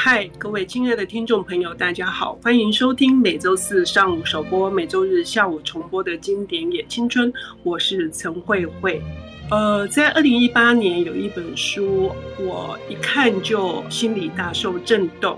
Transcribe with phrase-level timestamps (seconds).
[0.00, 7.32] 嗨，各位亲爱的听众朋友，大家好，欢迎收听每周四上午首播、每周日下午重播的经典也青春。
[7.64, 9.02] 我是陈慧慧。
[9.50, 15.36] 呃，在二零一八年有一本书，我一看就心里大受震动。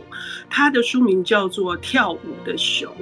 [0.50, 2.92] 它的书名叫做《跳舞的熊》。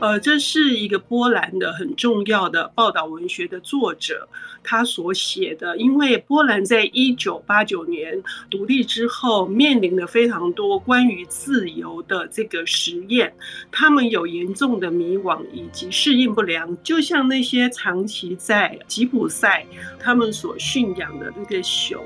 [0.00, 4.28] 呃，这是一个波兰的很重要的报道文学的作者，
[4.62, 5.76] 他所写的。
[5.76, 13.34] 因为波兰在一九八九年独立之后，面临了非常多关于自由的这个实验，
[13.72, 19.66] 他们有严重的迷惘以及适应不良，就像那些长期在吉普赛
[19.98, 22.00] 他们所驯养的那个熊。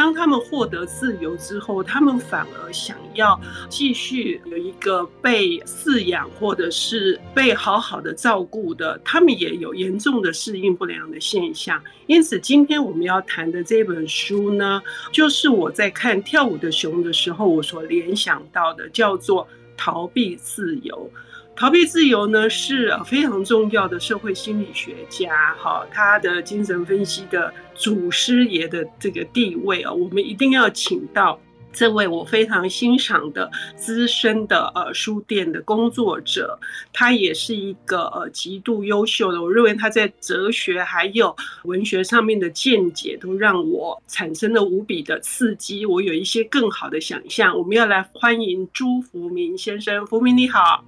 [0.00, 11.78] 当他们获得自由之后，他们反而想要继续有一个被饲养或者是被好好的照顾的，他们也有严重的适应不良的现象。
[12.06, 14.80] 因此，今天我们要谈的这本书呢，
[15.12, 21.10] 就是我在看《跳舞的熊》的时候，我所联想到的，叫做“逃避自由”。
[21.54, 31.40] 逃避自由呢，是非常重要的社会心理学家，哈，他的精神分析的祖师爷的这个地位啊，我们一定要请到
[31.72, 36.58] 这位我非常欣赏的资深的呃书店的工作者，
[36.92, 47.56] 他也是一个呃极度优秀的，我认为他在哲学还有文学上面的见解都让我产生了无比的刺激，我有一些更好的想象。
[47.56, 50.84] 我们要来欢迎朱福明先生，福明你好。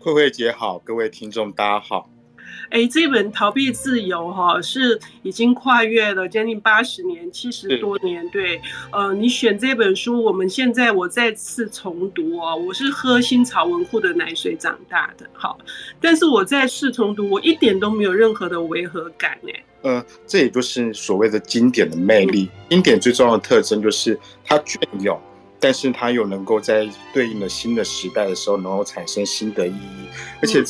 [0.00, 2.10] 慧慧姐好，各位听众大家好。
[2.70, 8.28] 哎，这本《逃避自由》哈是已经跨越了将近八十年，七十多年。
[8.30, 8.60] 对，
[8.92, 12.56] 呃，你选这本书，我们现在我再次重读哦。
[12.56, 15.58] 我是喝新潮文库的奶水长大的，好，
[16.00, 19.64] 但是我再次重读，我一点都没有任何的违和感哎。
[19.82, 22.50] 呃，这也就是所谓的经典的魅力。
[22.52, 25.20] 嗯、经典最重要的特征就是它隽永。
[25.66, 30.06] 但是它又能够在对应的新的时代的时候，能够产生新的意义，
[30.40, 30.62] 而且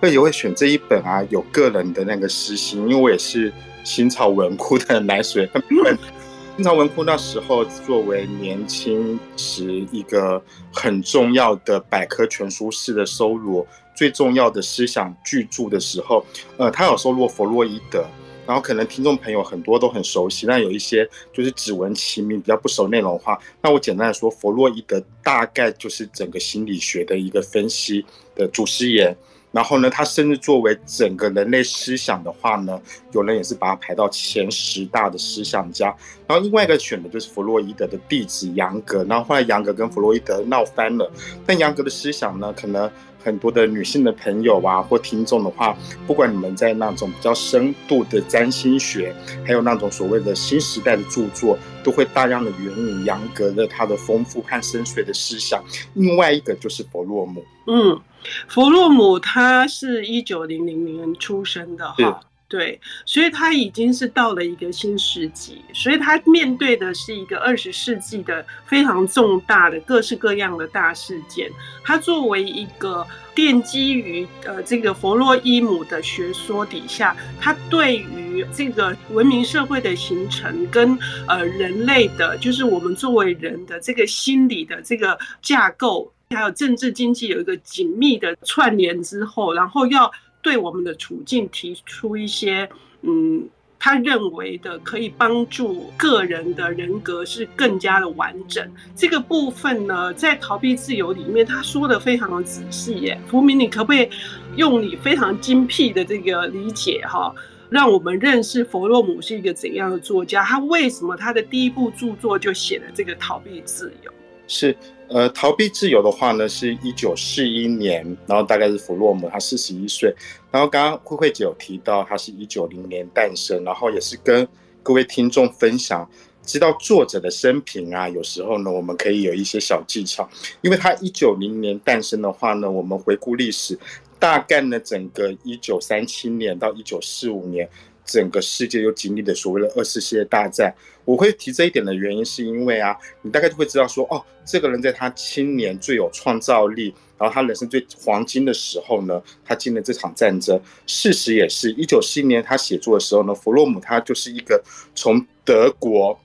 [0.00, 3.52] 会也会选这一本啊，有个人的那个私心，因为我也是
[3.84, 5.48] 新潮文库的奶水。
[6.56, 18.04] 新潮文库那时候作为年轻时一个很重要的百科全书式的收罗，最重要的思想巨著的时候，呃，他有收录弗洛伊德。
[18.50, 29.16] 然后可能听众朋友很多都很熟悉，但有一些就是只闻其名比较不熟内容的话，那我简单来说，弗洛伊德大概就是整个心理学的一个分析的祖师爷。
[29.52, 32.80] 然后呢，他甚至作为整个人类思想的话呢，
[33.12, 35.94] 有人也是把他排到前十大的思想家。
[36.26, 39.04] 然后另外一个选的就是弗洛伊德的弟子杨格。
[39.04, 41.10] 然后后来杨格跟弗洛伊德闹翻了，
[41.46, 42.90] 但杨格的思想呢，可能。
[43.22, 55.62] 很多的女性的朋友啊，或听众的话，不管你们在那种比较深度的占星学，还有那种所谓的新时代的著作，都会大量的援引杨格的他的丰富和深邃的思想。
[55.92, 58.00] 另外一个就是弗洛姆，嗯，
[58.48, 62.20] 弗洛姆他是一九零零年出生的哈。
[62.48, 71.48] 对，所以他已经是到了一个新世纪，所以他面对的是一个二十世纪的非常重大的各式各样的大事件。
[71.84, 80.98] 他作为一个奠基于呃这个弗洛伊姆的学说底下，他对于这个文明社会的形成跟
[81.28, 90.10] 呃人类的，就是我们作为人的这个心理的这个架构，还有政治经济有一个紧密的串联之后，然后要。
[90.42, 92.66] 对我们的处境提出一些，
[93.02, 93.46] 嗯，
[93.78, 98.66] 他认为的可以帮助个人的人格是更加的完整。
[98.96, 103.20] 这个部分呢，在逃避自由里面，他说的非常的仔细耶。
[103.28, 104.08] 福明，你可不可以
[104.56, 107.34] 用你非常精辟的这个理解哈，
[107.68, 110.42] 让我们认识弗洛姆是一个怎样的作家？
[110.42, 114.10] 他为什么他的第一部著作就写了这个逃避自由？
[114.48, 114.74] 是。
[115.10, 120.14] 呃，逃避自由的话呢，是一九四一年，然后大概是弗洛姆，他四十一岁。
[120.52, 124.46] 然后刚刚慧慧姐有提到，他是一九零年诞生，然后也是跟
[124.84, 126.08] 各位听众分享，
[126.44, 130.28] 知道作者的生平啊，有时候呢，我们可以有一些小技巧，
[130.62, 133.76] 因为他一九零年诞生的话呢，我们回顾历史，
[134.20, 137.68] 大概呢，整个一九三七年到一九四五年。
[138.10, 140.74] 整个世界又经历了所谓的二次世界大战。
[141.04, 150.60] 我会提这一点的原因，是因为啊，你大概就会知道说，哦，这个人在他青年最有创造力，然后他人生最黄金的时候呢，他经历这场战争。
[150.86, 154.60] 事实也是一九四一年他写作的时候呢，弗洛姆他就是一个
[154.94, 156.18] 从德国，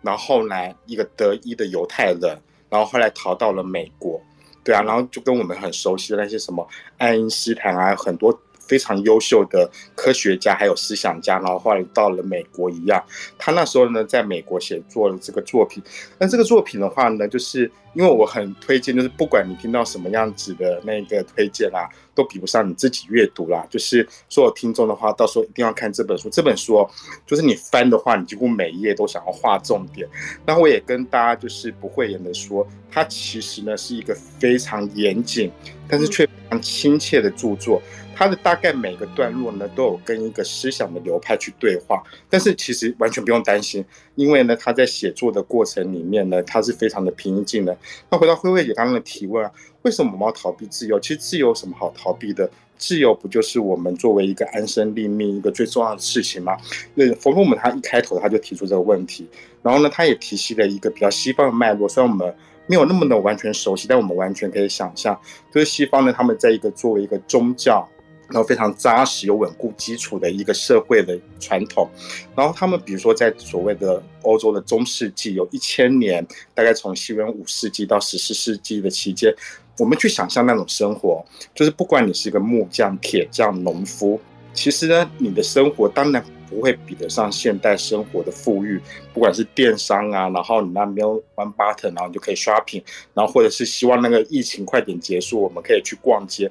[0.00, 2.38] 然后后来一个德裔的犹太人，
[2.70, 4.20] 然后后来逃到了美国，
[4.64, 6.66] 对啊，然后就跟我们很熟悉的那些什么
[6.98, 8.36] 爱因斯坦啊，很多。
[8.66, 13.02] 非常优秀的科学家，还有思想家，然后后来到了美国一样。
[13.38, 15.82] 他那时候呢，在美国写作了这个作品。
[16.18, 23.66] 那这个作品的话呢，就是因为我很推荐，就是不管你听到什么样子的那个推荐啦，都比不上你自己阅读啦。
[23.68, 26.30] 就是所有听众的话，到时候一定要看这本书。
[26.30, 26.88] 这本书，
[27.26, 30.08] 就是你翻的话，你几乎每一页都想要画重点。
[30.46, 35.50] 那我也跟大家就是不讳言的说，它其实呢是一个非常严谨，
[35.86, 37.80] 但是却非常亲切的著作。
[38.14, 43.82] 它的大概每个段落呢，都有跟一个思想的流派去对话，但是其实完全不用担心，
[44.16, 47.76] 因为呢，他在写作的过程里面呢，他是非常的平静的。
[48.10, 49.50] 那回到慧慧姐刚刚的提问啊，
[49.82, 50.98] 为什么我们要逃避自由？
[51.00, 52.50] 其实自由有什么好逃避的？
[52.78, 56.56] 自由不就是我们作为一个安身立命一个最重要的事情吗？
[56.94, 59.28] 那弗洛姆他一开头他就提出这个问题，
[59.62, 62.34] 然后呢，他也提及了一个比较西方的脉络，虽然我们
[62.66, 65.16] 没有那么的完全熟悉，但我们完全可以想象，
[65.52, 67.88] 就是西方呢，他们在一个作为一个宗教。
[68.28, 71.88] 然后非常扎实、有稳固基础的一个社会的传统，
[72.34, 79.34] 然后他们比如说在所谓的欧洲的中世纪，有一千年，大概从西元五世纪到十四世纪的期间，
[79.78, 81.22] 我们去想象那种生活，
[81.54, 84.18] 就是不管你是一个木匠、铁匠、农夫，
[84.54, 88.80] 其实呢，你的生活当然不会比得上现代生活的富裕，
[89.12, 92.82] 不管是电商啊，然后你那边 one button，然后你就可以 shopping，
[93.12, 96.50] 然后或者是希望那个疫情快点结束，我们可以去逛街。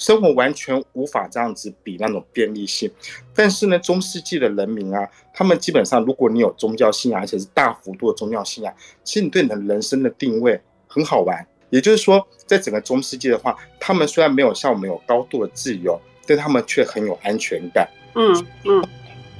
[0.00, 2.90] 生活完全无法这样子比那种便利性，
[3.34, 8.74] 但是呢，中世纪的人民啊，他们基本上，如果你有宗教信仰，而且是大幅度的宗教信仰，
[9.04, 10.58] 其实你对你的人生的定位
[10.88, 11.46] 很好玩。
[11.68, 17.86] 也就是说，在整个中世纪的话，他们虽然没有像我们有高度的自由，但他们却很有安全感。
[18.14, 18.82] 嗯嗯。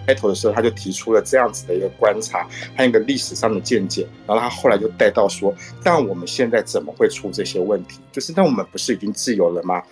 [0.07, 8.01] 开头的时候，他就提出了这样子的一个观察，还有一个历史上的见解，然后他后来就带到说，但我们现在怎么会出这些问题？
[8.13, 9.83] 就是那我们不是已经自由了吗？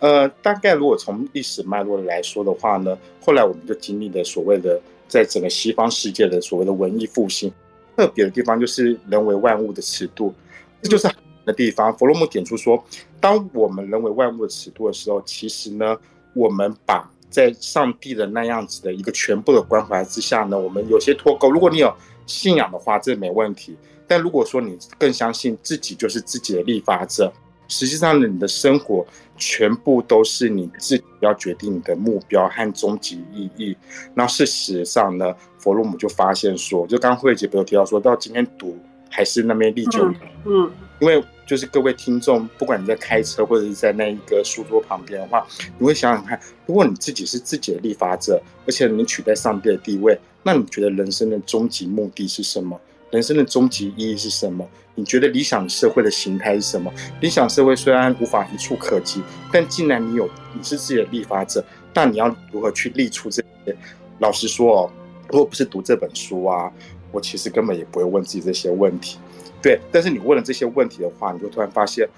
[0.00, 7.52] 呃，大概如果从历史脉络来说的话呢，后来我们就经历了所谓的在整个西方世界的所谓的文艺复兴，
[7.96, 10.34] 特别的地方就是人为万物的尺度，
[10.82, 11.14] 这就是好
[11.44, 11.96] 的地方。
[11.96, 12.82] 弗洛姆点出说，
[13.20, 15.96] 当我们人为万物的尺度的时候，其实呢，
[16.34, 21.50] 我们把在上帝的那样子的一个全部的关怀之下呢，我们有些脱钩。
[21.50, 21.94] 如果你有
[22.26, 23.72] 信仰的话，这没问题；
[24.06, 27.32] 但如果说你更相信自己就是自己的立法者。
[27.68, 33.76] 实际上呢，你的生活全部都是你自己要决定你的目标和终极意义。
[34.14, 38.78] 那事实上呢，弗洛姆就发现说，就刚刚慧姐不有提到说，到今天读
[39.10, 40.12] 还是那边历久。
[40.44, 40.70] 嗯，
[41.00, 45.46] 因为就是各位听众，不管你在开车或者是在那一个书桌旁边的话，
[45.78, 52.80] 你会想想看，如果你自己是自己的立法者，而且你取代上帝的地位，那你觉得人生的终极目的是什么？
[53.10, 54.68] 人生的终极意义是什么？
[54.94, 56.92] 你觉得理想社会的形态是什么？
[57.20, 59.22] 理想社会虽然无法一触可及，
[59.52, 61.64] 但既然你有，你是自己的立法者，
[61.94, 63.76] 那你要如何去立出这些？
[64.18, 64.90] 老实说哦，
[65.28, 66.72] 如果不是读这本书啊，
[67.12, 69.18] 我其实根本也不会问自己这些问题。
[69.62, 72.08] 对，但是你问了这些问题的话，你就突然发现，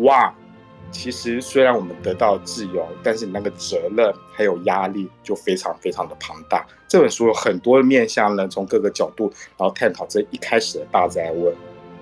[0.00, 0.34] 哇！
[0.90, 6.66] 其实虽然我们得到自由，但是你那个责任还有压力就非常非常的庞大。
[6.88, 11.54] 这本书有很多面向呢，从各个角度，然后探讨这一开始的大灾问。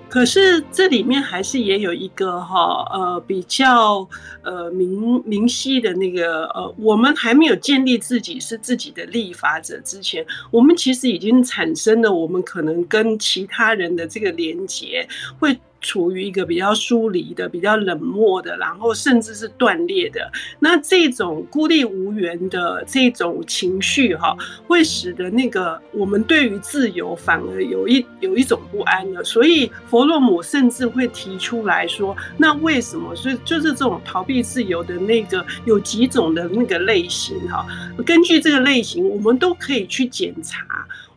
[0.07, 4.07] 可是这里面还是也有一个哈呃比较
[4.43, 15.05] 呃明明晰的那个呃，我们还没有建立自己是自己的立法者之前，我们其实已经产生了我们可能跟其他人的这个连接
[15.39, 15.59] 会。
[15.85, 24.35] 处于一个比较疏离的、比较冷漠的，然后甚至是断裂的，那这种孤立无援的这种情绪，哈，
[24.67, 29.23] 会使得那个我们对于自由反而有一有一种不安的。
[29.23, 37.63] 所以弗洛姆甚至会提出来说，那为什么是就是这种逃避自由的那个有几种的那个类型，哈，
[38.03, 40.65] 根据这个类型，我们都可以去检查。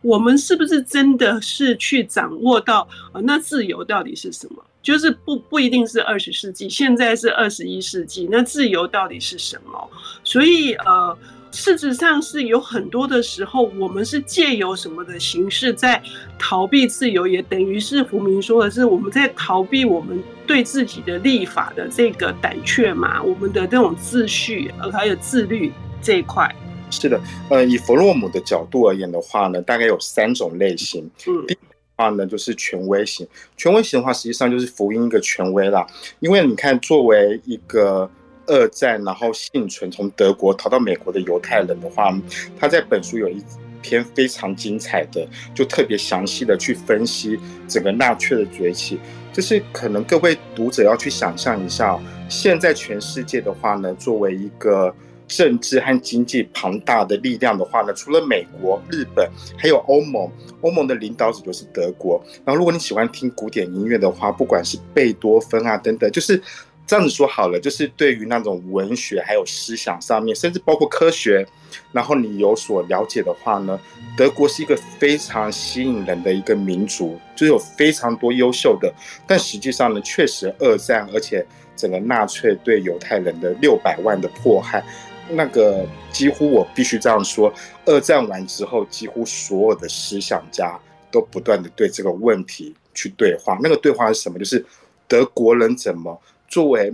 [0.01, 4.63] 我们是不是真的是去掌握到呃，那自由到底是什么？
[4.81, 9.89] 就是不不一定是二十世纪，现在是二十一世纪，那自由到底是什么？
[10.23, 11.17] 所以呃，
[11.51, 16.01] 事实上是有很多的时候，我们是借由什么的形式在
[16.39, 26.49] 逃避自由，也等于是福明说的是我们在逃避我们对自己的立法的这个胆怯嘛，我们的这种秩序呃还有自律这一块。
[26.91, 31.09] 是的，呃，以弗洛姆的角度而言的话呢，大概有三种类型。
[31.27, 33.27] 嗯，第一的话呢，就是权威型。
[33.55, 35.85] 权威型的话，实际上就是福音一个权威啦。
[36.19, 38.09] 因为你看，作为一个
[38.47, 42.11] 二战然后幸存从德国逃到美国的犹太人的话，
[42.59, 43.41] 他在本书有一
[43.83, 48.99] 篇非常精彩的，就特别详细的去分析整个纳粹的崛起。
[49.31, 54.93] 就是可能各位读者要去想象一下，现在全世界的话呢，作为一个。
[55.29, 60.29] 政治和经济庞大的力量的话呢，除了美国、日本，还有欧盟。
[60.61, 62.21] 欧盟的领导者就是德国。
[62.43, 66.41] 然后，如果你喜欢听古典音乐的话，不管是贝多芬啊等等，就是
[66.85, 67.57] 这样子说好了。
[67.57, 71.47] 就是对于那种文学还有思想上面，甚至包括科学，
[71.93, 73.79] 然后你有所了解的话呢，
[74.17, 78.93] 德国是一个非常吸引人的一个民族，就有非常多优秀的。
[79.25, 81.45] 但实际上呢，确实二战，而且
[81.77, 84.83] 整个纳粹对犹太人的六百万的迫害。
[85.31, 87.53] 那个几乎我必须这样说，
[87.85, 90.79] 二战完之后，几乎所有的思想家
[91.11, 93.57] 都不断的对这个问题去对话。
[93.61, 94.39] 那个对话是什么？
[94.39, 94.65] 就是
[95.07, 96.93] 德国人怎么作为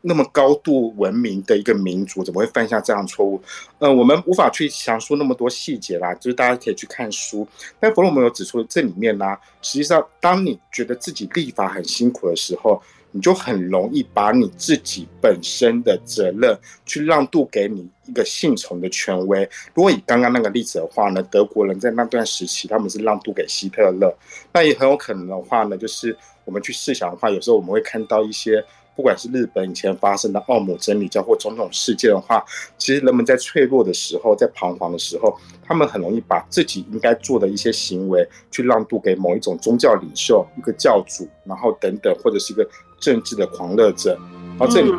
[0.00, 3.40] 那么高度文明的一个民族，怎么会犯下这样错误？
[3.78, 7.46] 呃，我们无法去详述那么多细节啦，就是大家可以去看书。
[7.78, 12.82] 但弗洛姆有指出，这里面呢、啊，实际上当你觉得自己立法很辛苦的时候。
[13.14, 19.48] 你就很容易把你自己本身的责任去让渡给你一个信从的权威。
[19.72, 24.12] 如果以刚刚那个例子的话呢，德国人在那段时期他们是让渡给希特勒，
[24.52, 28.64] 那也很有可能的话呢，就是我们去试想的话，有时候我们会看到一些。
[28.96, 32.40] 不管是日本以前发生的奥姆真理教或种种事件的话，
[32.78, 42.64] 其实人们在脆弱的时候，在彷徨的时候，他们很容易把自己应该做的一些行为去让渡给某一种宗教领袖、一个教主，然后等等，或者是一个
[43.04, 44.18] 政治的狂热者，
[44.58, 44.90] 然后这里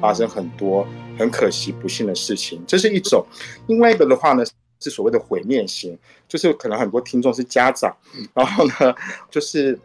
[0.00, 0.86] 发生很多
[1.18, 3.24] 很可惜不幸的事情，这是一种。
[3.68, 4.44] 另外一个的话呢，
[4.80, 5.96] 是所谓的毁灭型，
[6.28, 7.96] 就是可能很多听众是家长，
[8.34, 8.94] 然后呢，
[9.30, 9.78] 就是。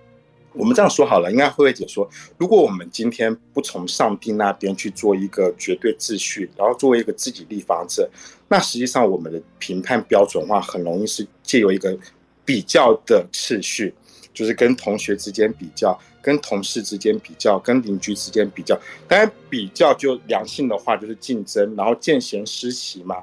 [0.55, 8.08] 我们这样说好了，应该慧慧姐说，如果我们今天不从上帝那边去做一个绝对秩序，然后作为一个自己立法者，
[8.48, 11.98] 那实际上我们的评判标准的话，很容易是借由一个
[12.46, 13.91] 比较的次序，
[14.33, 18.79] 就是跟同学之间比较，跟同事之间比较，跟邻居之间比较。
[19.07, 23.17] 当然，比较就良性的话就是竞争，然后见贤思齐嘛。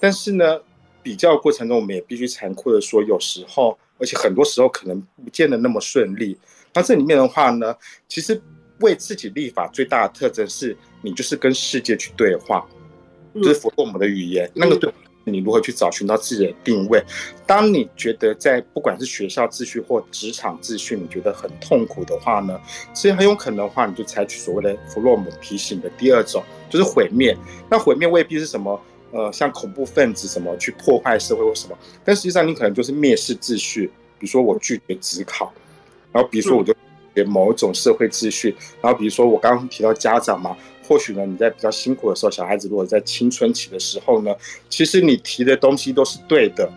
[0.00, 0.60] 但是呢，
[1.02, 6.36] 比较过程中，我们也必须残酷的说，有时候，而且很多时候可能不见得那么顺利。
[6.72, 7.76] 那这里面的话呢，
[8.08, 8.40] 其实
[8.80, 12.66] 为自己立法最大的特征是，你就是跟世界去对话，
[13.34, 14.50] 就是符合我们的语言。
[14.54, 14.92] 那个对，
[15.24, 17.02] 你如何去找寻到自己的定位？
[17.46, 22.60] 当你觉得在不管是学校秩序或职场秩序，你觉得很痛苦的话呢，
[22.92, 27.36] 其实很有可能的话，你就采取所谓的弗洛姆提醒的第二种，就是毁灭。
[27.70, 33.86] 那毁灭未必是什么，呃，像恐怖分子什么去破坏社会或什么，但实际上你可能就是蔑视秩序，
[34.18, 35.52] 比如说我拒绝职考。
[36.12, 36.72] 然后比如说，我就
[37.12, 38.54] 给某一种社会秩序。
[38.80, 44.34] 然后比如说，我刚刚提到家长嘛，或许呢，你在比较辛苦的时候，小孩子如果在青春期的时候呢，
[44.68, 46.70] 其实你提的东西都是对的，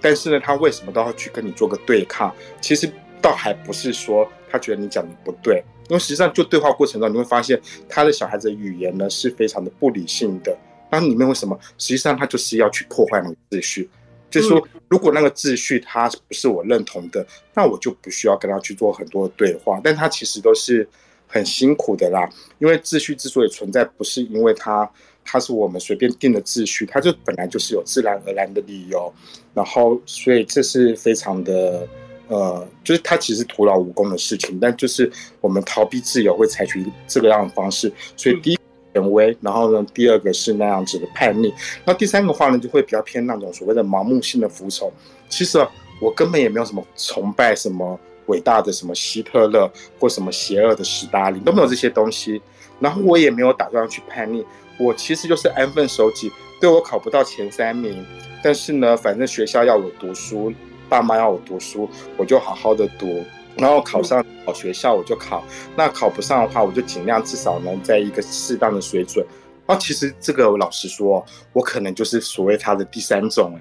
[0.00, 2.34] 但是呢，他为什么都要去跟你做个对抗？
[2.60, 2.90] 其实
[3.20, 10.56] 倒还不是说他觉得你讲的不对，因为实际上就对话过程中，你会发现他的小孩子的语言呢是非常的不理性的。
[10.90, 11.58] 那里面为什么？
[11.78, 13.88] 实际上他就是要去破坏那个秩序。
[14.30, 19.80] 就是说，如果那个秩序它不是我认同的，那我就不需要跟他去做很多的对话。
[19.82, 20.88] 但他其实都是
[21.30, 24.90] 很辛苦的啦，因为秩序之所以存在，不是因为它
[25.24, 29.12] 它是我们随便定的秩序，它就本来就是有自然而然的理由。
[29.54, 31.86] 然后，所以这是非常的
[32.28, 34.58] 呃，就是它其实徒劳无功的事情。
[34.60, 35.10] 但就是
[35.40, 37.92] 我们逃避自由会采取这个样的方式。
[38.16, 38.58] 所以第一。
[38.92, 44.92] 权威，然后呢，第二个是那样子的叛逆，那第三个话呢，就会比较偏那种所谓的盲目性的服从。
[45.28, 45.64] 其实
[46.02, 47.96] 我根本也没有什么崇拜什么
[48.30, 52.40] 伟大的什么希特勒或什么邪恶的史达林，都没有这些东西。
[52.78, 54.42] 然后我也没有打算去叛逆，
[54.78, 56.32] 我其实就是安分守己。
[56.58, 58.06] 对，我考不到前三名，
[58.42, 60.50] 但是呢，反正学校要我读书，
[60.88, 63.24] 爸妈要我读书，我就好好的读。
[63.56, 65.44] 然后考上好学校我就考，
[65.76, 69.26] 那考不上的话我就尽量至少能在一个适当的水准。
[69.66, 71.22] 然后其实这个老实说，
[71.52, 73.58] 我可能就是所谓他的第三种，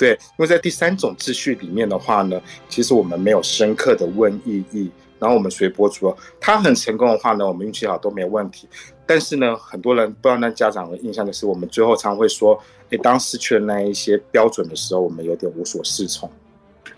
[0.00, 2.40] 对，因为在第三种秩序里面的话呢，
[2.70, 6.16] 其实我们没有深刻的问意义，然后我们随波逐流。
[6.40, 8.66] 他很成功的话呢，我们运气好都没问题。
[9.04, 16.30] 但是呢，很多人不知道那家长的印象的是，我们最后常会说，哎，当失去了那一些标准的时候，我们有点无所适从。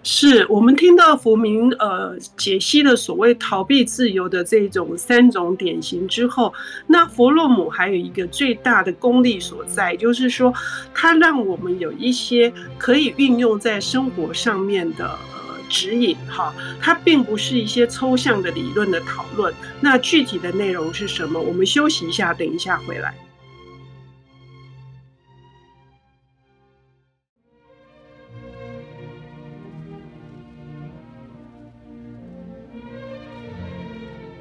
[0.04, 6.52] 是我们听到福明呃解析了所谓逃避自由的这种三种典型之后，
[6.86, 10.52] 那弗洛姆还有一个最大的功力所在，就是说
[10.92, 19.54] 他让我们有一些可以运用在生活上面的呃指引哈，它并不是一些抽象的理论的讨论。
[19.80, 21.40] 那具体的内容是什么？
[21.40, 23.14] 我们休息一下，等一下回来。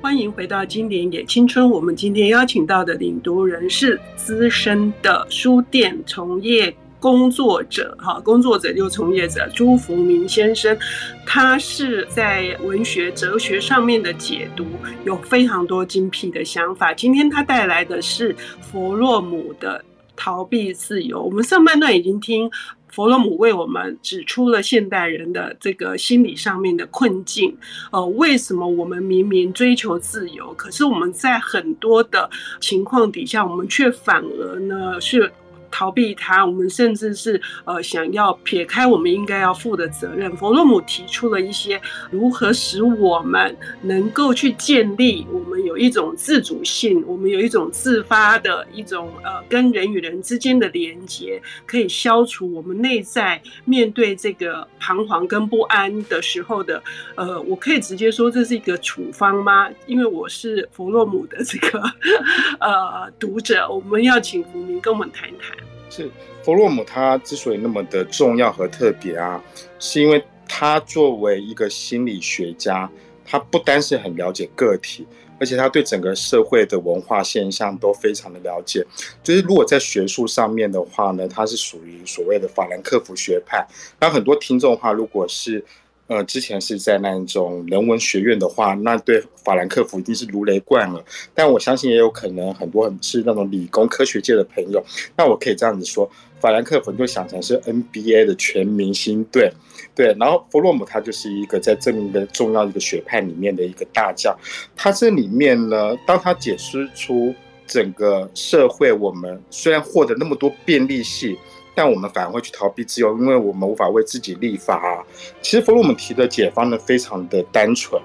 [0.02, 1.70] 欢迎回到经典也青春。
[1.70, 10.76] 我们今天邀请到的领读人是资深的书店从业工作者，哈，工作者又从业者朱福明先生。
[11.24, 14.66] 他是在文学哲学上面的解读
[15.06, 16.92] 有非常多精辟的想法。
[16.96, 21.22] 今天他带来的是弗洛姆的逃避自由。
[21.22, 22.50] 我们上半段已经听。
[22.92, 27.58] 弗洛姆为我们指出了现代人的这个心理上面的困境，
[27.92, 32.30] 呃，为什么我们明明追求自由，可是我们在很多的
[32.60, 35.32] 情况底下，我们却反而呢是。
[35.72, 40.36] 逃避他，我们甚至是呃想要撇开我们应该要负的责任。
[40.36, 56.82] 弗洛姆提出了一些如何使我们能够去建立我们有一种自主性，我们有一种自发的一种呃跟人与人之间的连接，可以消除我们内在面对这个彷徨跟不安的时候的
[57.16, 59.70] 呃，我可以直接说这是一个处方吗？
[59.86, 61.82] 因为我是弗洛姆的这个
[62.60, 65.61] 呃读者，我们要请福明跟我们谈一谈。
[65.92, 66.10] 是
[66.42, 69.44] 弗洛姆，他之所以那么的重要和特别啊，
[69.78, 72.90] 是因为他作为一个心理学家，
[73.26, 75.06] 他不单是很了解个体，
[75.38, 78.86] 而且他对整个社会的文化现象都非常的了解。
[79.22, 83.68] 就是如果在学术上面的话呢，他是属于所谓的法兰克福学派。
[84.00, 85.64] 那很多听众的话，如果是
[86.12, 91.02] 呃，之前是在那种人文学院的话，那对法兰克福一定是如雷贯耳。
[91.34, 94.84] 但我相信也有可能很多很是那种理工科学界的朋友。
[95.16, 99.54] 那我可以这样子说，法兰克福就想成是 NBA 的全明星队，
[99.96, 100.14] 对。
[100.20, 104.38] 然后弗洛姆他就是一个在这么一个重要一个学派里面的一个大将。
[104.76, 107.34] 他这里面呢，当他解释出
[107.66, 111.38] 整个社会，我们虽然获得那么多便利性。
[111.74, 115.04] 但我们反而会去逃避自由，因为我们无法为自己立法啊。
[115.42, 118.02] 其实弗洛姆提的解方呢，非常的单纯。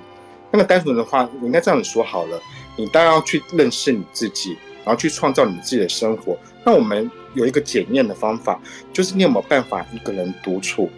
[0.50, 2.40] 那个单纯的话，我应该这样子说好了：
[2.76, 6.36] 你当然要去认识你自己，然后去创造你自己的生活。
[6.64, 8.60] 那我们有一个检验的方法，
[8.92, 10.88] 就是你有没有办法一个人独处？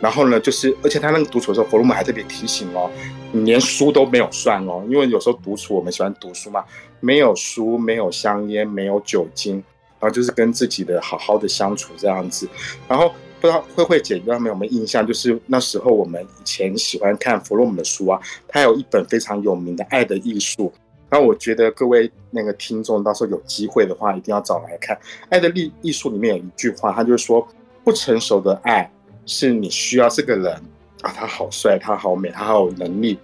[0.00, 2.90] 然后呢，就是而且他那个独处的时候，弗洛姆还特别提醒哦，
[3.32, 6.64] 你连书都没有算哦，因为有时候独处我们喜欢读书嘛，
[7.00, 9.62] 没有书，没有香烟，没有酒精。
[10.00, 12.48] 然后就是跟自己的好好的相处这样子，
[12.88, 15.06] 然后不知道慧慧姐有没有没有印象？
[15.06, 20.72] 就是那时候我们以前喜欢看弗洛姆的书啊，他有一本非常有名的《爱的艺术》。
[21.10, 24.96] 然后我觉得各位那个听众到时候有机会的话，一定要找来看
[25.28, 27.46] 《爱的艺艺术》里面有一句话，他就是说：
[27.82, 28.90] 不成熟的爱
[29.26, 30.54] 是你需要这个人
[31.02, 33.18] 啊，他好帅，他好美，他好有能力，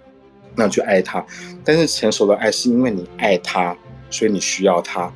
[0.53, 1.21] 那去爱他；
[1.63, 3.77] 但是成熟的爱是因为你爱他，
[4.09, 5.09] 所以你需要他，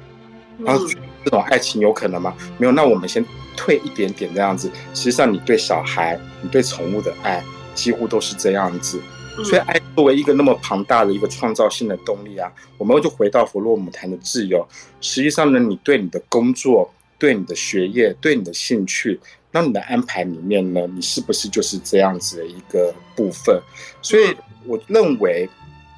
[0.60, 0.86] 然后。
[1.24, 2.36] 这种爱情有可能吗？
[2.58, 3.24] 没有，那我们先
[3.56, 4.70] 退一点点这样子。
[4.94, 7.44] 实际上，你对小孩、你对宠物的爱，
[7.76, 9.00] 几乎都是这样子。
[9.44, 14.68] 所以，爱作为一个那么庞大的一个创造性的动力啊，我们就回到弗洛姆谈的自由。
[15.00, 19.20] 实际上呢，你对你的工作、对你的学业、对你的兴趣，
[19.52, 23.62] 那你的安排里面呢，你是不是就是这样子的一个部分？
[24.02, 25.50] 所以，我认为。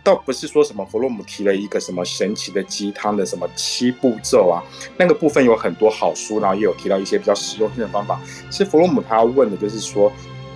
[0.03, 4.61] 倒不是说什么弗洛姆提了一个什么神奇的鸡汤的什么七步骤啊，
[4.97, 8.21] 那个部分有很多好书，然后也有提到一些比较实用性的方法。
[8.49, 10.11] 其实弗洛姆他要问的就是说，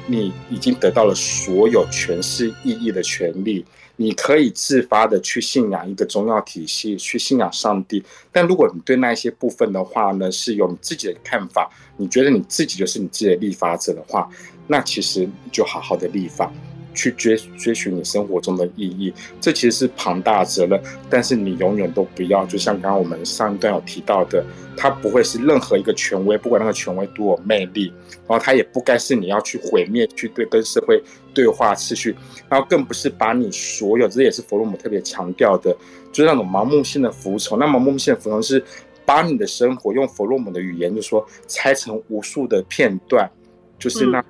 [0.05, 8.03] 你已经得到了所有诠释意义的权利，你可以自发的去信仰一个宗教体系，去信仰上帝。
[8.33, 14.29] 但如果你对那些部分的话呢，是有你自己的看法，你觉得你自己就是你自己的立法者的话，
[14.67, 16.51] 那其实就好好的立法。
[16.97, 24.43] 去追追寻你生活中的意义，这其实是庞大的责任，但是你永远都不要，就像刚刚我们上一段有提到的，
[24.75, 27.93] 它不会是任何一个权威，不管那个权威多有魅力，
[28.27, 30.99] 然后它也不该是你要去毁灭、去对跟社会
[31.35, 32.15] 对话秩序，
[32.49, 35.71] 然后更不是把你所有，这也是弗洛姆特别强调的，
[36.11, 37.59] 就是那种盲目性的服从。
[37.59, 38.63] 那盲目性的服从是
[39.05, 43.29] 把你的生活用弗洛姆的语言就说拆成无数的片段，
[43.77, 44.23] 就是那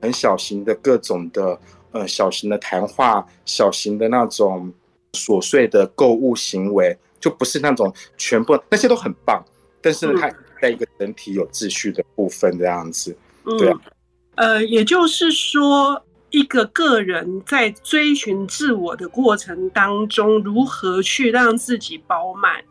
[0.00, 1.58] 很小型的各种的。
[1.94, 4.72] 呃，小型的谈话，小型的那种
[5.12, 9.40] 琐碎的购物行为，就不是那种全部那些都很棒，
[9.80, 10.28] 但是呢，它
[10.60, 13.16] 在一个整体有秩序的部分这样子，
[13.58, 13.80] 对啊，
[14.34, 22.64] 呃，也就是说，一个个人在追寻自我的过程当中，如何去让自己饱满，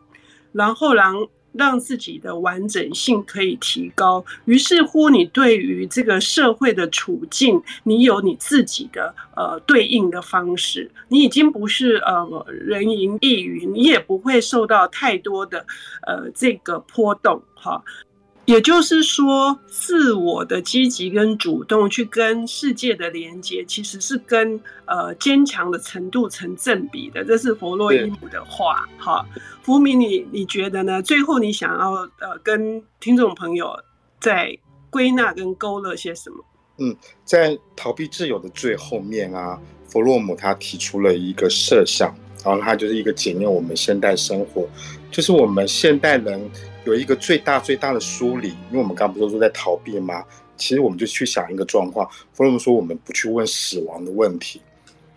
[0.52, 1.26] 然后让。
[1.54, 10.90] 让自己的完整性可以提高，于是乎，你对于这个社会的处境，你有你自己的呃对应的方式。
[11.08, 15.64] 你已经不是呃人云亦云，你也不会受到太多的
[16.06, 17.82] 呃这个波动哈。
[18.46, 27.24] 也就是说，自我的积极跟主动去跟世界的连接，其实是跟呃坚强的程度成正比的。
[27.24, 28.86] 这是弗洛伊姆的话。
[28.98, 29.24] 好，
[29.62, 31.00] 福明，你你觉得呢？
[31.00, 33.74] 最后，你想要呃跟听众朋友
[34.20, 34.54] 再
[34.90, 36.44] 归纳跟勾勒些什么？
[36.78, 44.68] 嗯，在逃避自由的最后面啊，弗洛姆他提出了一个设想，然后他就是一个检验我们现代生活，
[45.10, 46.50] 就是我们现代人。
[46.84, 50.24] 有一个最大最大的梳理，因为我们刚不是说在逃避吗？
[50.56, 52.08] 其实我们就去想一个状况。
[52.32, 54.60] 弗洛姆说，我们不去问死亡的问题，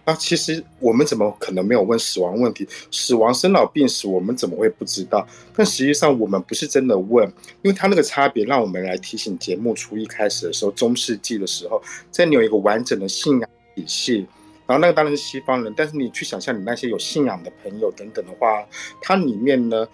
[0.04, 2.68] 那其实我们怎么可能没有问死亡问题？
[2.92, 5.28] 死亡、生老病死，我们怎么会不知道？
[5.54, 7.28] 但实际上我们不是真的问，
[7.62, 14.26] 因为他那个差别，让我们来提醒节目初一开始的时候，中世纪的时候，在你有一个完整的信仰体系，
[14.66, 18.66] 然后那个当然是西方人，但是你去想象你那些有信仰的朋友等等的话，
[19.02, 19.88] 它里面呢？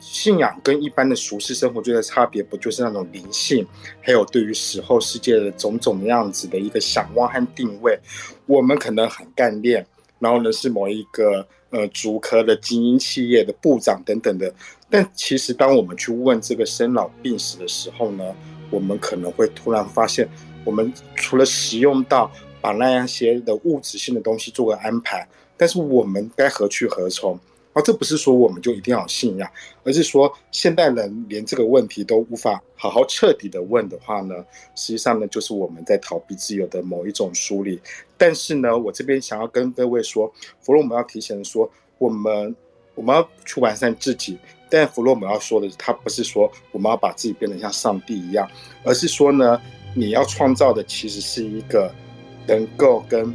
[0.00, 3.66] 信仰跟一般的俗世生活最大的差别，不就是那种灵性，
[4.00, 7.98] 还有对于死后世界的种种样子的一个想望和定位。
[8.46, 9.84] 我们可能很干练，
[10.18, 14.52] 然后呢是某一个呃竹科的精英企业的部长等等的。
[14.88, 18.24] 但其实当我们去问这个生老病死的时候呢，
[18.70, 20.28] 我们可能会突然发现，
[20.64, 22.30] 我们除了使用到
[22.60, 27.38] 把那样些的物质性的东西做个安排，但是我们该何去何从？
[27.82, 29.50] 这不是说我们就一定要信仰，
[29.84, 34.34] 而是说现代人连这个问题都无法好好彻底的问的话呢，
[34.74, 37.80] 实际上呢，就是我们在逃避自由的某一种梳理。
[38.16, 42.54] 但是呢，我这边想要跟各位说，弗洛姆要提前说，我们
[42.94, 44.38] 我们要去完善自己。
[44.70, 48.46] 但弗洛姆要说的，他不是说我们要把自己变得像上帝一样，
[48.84, 49.60] 而是说呢，
[49.94, 51.90] 你要创造的其实是一个
[52.46, 53.34] 能够跟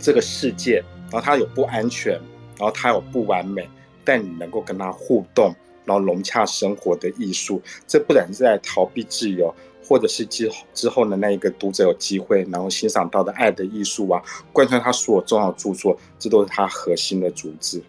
[0.00, 0.76] 这个世界，
[1.10, 2.20] 然后它有不安全。
[2.58, 3.68] 然后他有不完美，
[4.04, 9.54] 但你能够跟他互动，然后融洽生活的艺术，这不然是在逃避自由，
[9.86, 17.82] 或者是之之后的那一个读者有机会，然后欣赏到的爱的艺术啊，贯穿他所有重要著作，这都是他核心的主旨。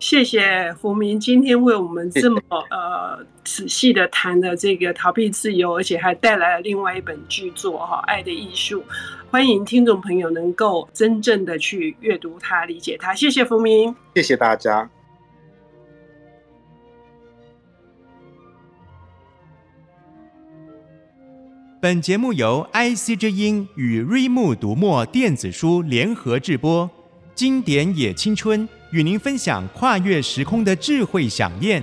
[0.00, 8.80] 谢谢福明今天为我们这么呃仔细的谈了这个逃避自由，而且还带来了另外一本巨作哈，《爱的艺术》。
[9.30, 13.14] 欢迎听众朋友能够真正的去阅读它、理解它。
[13.14, 14.88] 谢谢福明，谢谢大家。
[21.78, 26.88] 本节目由 IC 之音与瑞木读墨电子书联合制播，
[27.34, 28.66] 经典也青春。
[28.90, 31.82] 与您分享跨越时空的智慧想念。